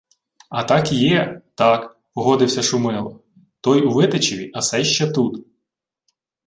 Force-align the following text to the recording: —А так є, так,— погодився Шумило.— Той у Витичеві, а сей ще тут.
—А 0.49 0.63
так 0.63 0.91
є, 0.91 1.41
так,— 1.55 1.97
погодився 2.13 2.61
Шумило.— 2.61 3.23
Той 3.61 3.81
у 3.81 3.91
Витичеві, 3.91 4.51
а 4.53 4.61
сей 4.61 4.85
ще 4.85 5.11
тут. 5.11 5.45